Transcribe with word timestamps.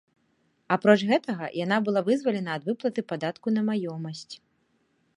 Апроч 0.75 0.95
гэтага, 1.11 1.51
яна 1.65 1.77
была 1.89 2.03
вызвалена 2.09 2.51
ад 2.57 2.63
выплаты 2.71 3.01
падатку 3.15 3.47
на 3.59 3.69
маёмасць. 3.73 4.31